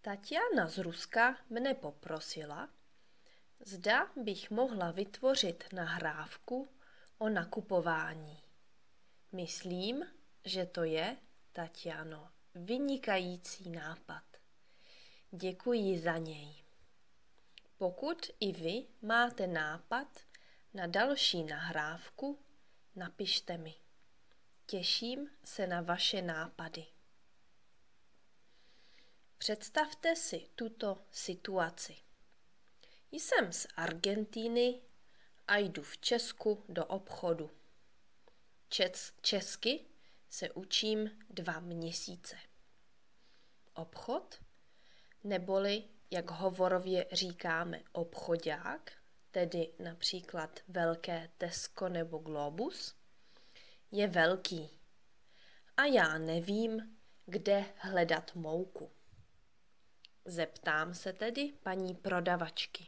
Tatiana 0.00 0.68
z 0.68 0.78
Ruska 0.78 1.36
mne 1.50 1.74
poprosila, 1.74 2.68
zda 3.60 4.10
bych 4.16 4.50
mohla 4.50 4.90
vytvořit 4.90 5.64
nahrávku 5.72 6.68
o 7.18 7.28
nakupování. 7.28 8.42
Myslím, 9.32 10.06
že 10.44 10.66
to 10.66 10.84
je, 10.84 11.16
Tatiano, 11.52 12.30
vynikající 12.54 13.70
nápad. 13.70 14.24
Děkuji 15.30 15.98
za 15.98 16.16
něj. 16.16 16.54
Pokud 17.78 18.26
i 18.40 18.52
vy 18.52 18.86
máte 19.02 19.46
nápad 19.46 20.08
na 20.74 20.86
další 20.86 21.44
nahrávku, 21.44 22.38
napište 22.96 23.58
mi. 23.58 23.74
Těším 24.66 25.30
se 25.44 25.66
na 25.66 25.80
vaše 25.80 26.22
nápady. 26.22 26.86
Představte 29.38 30.16
si 30.16 30.48
tuto 30.54 30.98
situaci. 31.10 31.96
Jsem 33.12 33.52
z 33.52 33.66
Argentíny 33.76 34.80
a 35.48 35.56
jdu 35.56 35.82
v 35.82 35.98
Česku 35.98 36.64
do 36.68 36.86
obchodu. 36.86 37.50
Čes- 38.70 39.12
česky 39.20 39.84
se 40.30 40.50
učím 40.50 41.10
dva 41.30 41.60
měsíce. 41.60 42.36
Obchod, 43.74 44.40
neboli 45.24 45.84
jak 46.10 46.30
hovorově 46.30 47.06
říkáme 47.12 47.82
obchodák, 47.92 48.92
tedy 49.30 49.72
například 49.78 50.60
velké 50.68 51.30
Tesco 51.38 51.88
nebo 51.88 52.18
Globus, 52.18 52.94
je 53.90 54.08
velký. 54.08 54.70
A 55.76 55.84
já 55.84 56.18
nevím, 56.18 56.98
kde 57.26 57.64
hledat 57.76 58.34
mouku. 58.34 58.97
Zeptám 60.28 60.94
se 60.94 61.12
tedy 61.12 61.52
paní 61.62 61.94
prodavačky. 61.94 62.86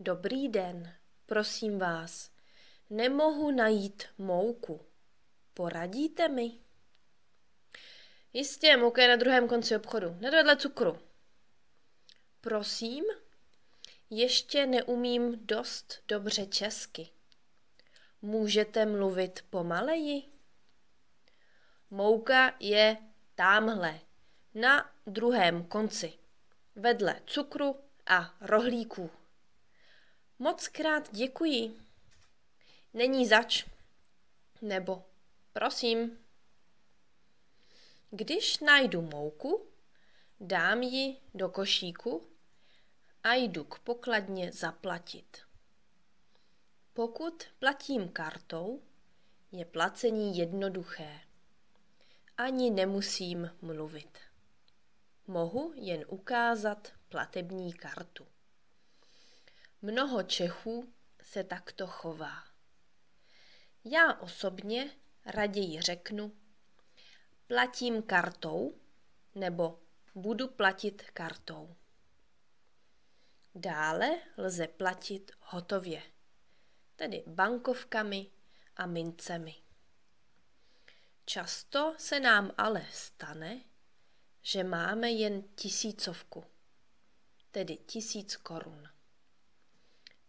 Dobrý 0.00 0.48
den, 0.48 0.94
prosím 1.26 1.78
vás, 1.78 2.30
nemohu 2.90 3.50
najít 3.50 4.02
mouku. 4.18 4.86
Poradíte 5.54 6.28
mi? 6.28 6.60
Jistě, 8.32 8.76
mouka 8.76 9.02
je 9.02 9.08
na 9.08 9.16
druhém 9.16 9.48
konci 9.48 9.76
obchodu, 9.76 10.16
nedvedle 10.20 10.56
cukru. 10.56 10.98
Prosím, 12.40 13.04
ještě 14.10 14.66
neumím 14.66 15.46
dost 15.46 16.02
dobře 16.08 16.46
česky. 16.46 17.08
Můžete 18.22 18.86
mluvit 18.86 19.44
pomaleji? 19.50 20.22
Mouka 21.90 22.56
je 22.60 22.96
tamhle, 23.34 24.00
na 24.54 24.90
druhém 25.06 25.64
konci, 25.64 26.12
vedle 26.76 27.22
cukru 27.26 27.76
a 28.06 28.34
rohlíků. 28.40 29.10
Moc 30.38 30.68
krát 30.68 31.08
děkuji. 31.12 31.80
Není 32.94 33.26
zač. 33.26 33.66
Nebo 34.62 35.04
prosím. 35.52 36.18
Když 38.10 38.58
najdu 38.58 39.02
mouku, 39.02 39.66
dám 40.40 40.82
ji 40.82 41.16
do 41.34 41.48
košíku 41.48 42.28
a 43.24 43.34
jdu 43.34 43.64
k 43.64 43.78
pokladně 43.78 44.52
zaplatit. 44.52 45.38
Pokud 46.92 47.44
platím 47.58 48.08
kartou, 48.08 48.82
je 49.52 49.64
placení 49.64 50.38
jednoduché. 50.38 51.20
Ani 52.36 52.70
nemusím 52.70 53.50
mluvit. 53.62 54.27
Mohu 55.30 55.72
jen 55.76 56.04
ukázat 56.08 56.92
platební 57.08 57.72
kartu. 57.72 58.26
Mnoho 59.82 60.22
Čechů 60.22 60.92
se 61.22 61.44
takto 61.44 61.86
chová. 61.86 62.44
Já 63.84 64.14
osobně 64.14 64.90
raději 65.26 65.80
řeknu, 65.80 66.32
platím 67.46 68.02
kartou 68.02 68.80
nebo 69.34 69.80
budu 70.14 70.48
platit 70.48 71.10
kartou. 71.10 71.76
Dále 73.54 74.18
lze 74.36 74.66
platit 74.66 75.30
hotově, 75.40 76.02
tedy 76.96 77.24
bankovkami 77.26 78.30
a 78.76 78.86
mincemi. 78.86 79.54
Často 81.24 81.94
se 81.98 82.20
nám 82.20 82.52
ale 82.58 82.86
stane, 82.90 83.60
že 84.42 84.64
máme 84.64 85.10
jen 85.10 85.42
tisícovku, 85.42 86.44
tedy 87.50 87.76
tisíc 87.76 88.36
korun. 88.36 88.88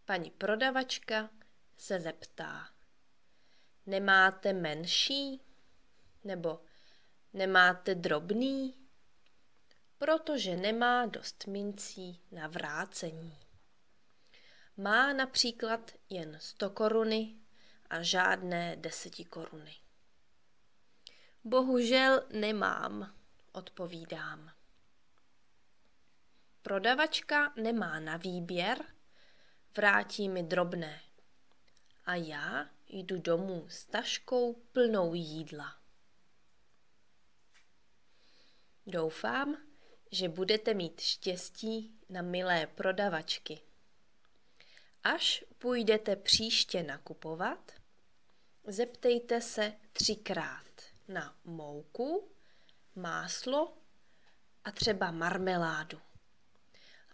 Paní 0.06 0.32
prodavačka 0.32 1.30
se 1.78 2.00
zeptá, 2.00 2.70
nemáte 3.86 4.54
menší? 4.54 5.42
Nebo 6.24 6.62
nemáte 7.34 7.96
drobný? 7.96 8.76
Protože 9.98 10.56
nemá 10.56 11.06
dost 11.06 11.48
mincí 11.48 12.22
na 12.32 12.48
vrácení. 12.48 13.38
Má 14.78 15.14
například 15.14 15.92
jen 16.10 16.38
100 16.42 16.70
koruny 16.70 17.36
a 17.90 18.02
žádné 18.02 18.76
deseti 18.76 19.26
koruny. 19.26 19.76
Bohužel 21.44 22.24
nemám, 22.32 23.19
odpovídám. 23.60 24.52
Prodavačka 26.62 27.54
nemá 27.56 28.00
na 28.00 28.18
výběr, 28.18 28.86
vrátí 29.78 30.30
mi 30.30 30.44
drobné. 30.44 31.02
A 32.06 32.16
já 32.16 32.70
jdu 32.88 33.22
domů 33.22 33.70
s 33.70 33.86
taškou 33.86 34.54
plnou 34.54 35.14
jídla. 35.14 35.76
Doufám, 38.88 39.58
že 40.12 40.30
budete 40.30 40.74
mít 40.74 41.02
štěstí 41.02 42.00
na 42.10 42.22
milé 42.22 42.68
prodavačky. 42.68 43.62
Až 45.04 45.46
půjdete 45.58 46.16
příště 46.16 46.84
nakupovat, 46.84 47.72
zeptejte 48.68 49.42
se 49.42 49.74
třikrát 49.94 50.82
na 51.08 51.36
mouku, 51.46 52.32
máslo 53.02 53.78
a 54.64 54.72
třeba 54.72 55.12
marmeládu. 55.12 56.02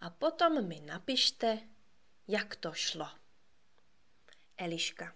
A 0.01 0.09
potom 0.09 0.67
mi 0.67 0.81
napište, 0.81 1.59
jak 2.27 2.55
to 2.55 2.73
šlo. 2.73 3.09
Eliška. 4.57 5.15